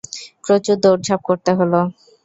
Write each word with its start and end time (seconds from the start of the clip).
প্রচুর 0.43 0.75
দৌড়ঝাঁপ 0.83 1.21
করতে 1.29 1.51
হলো। 1.59 1.79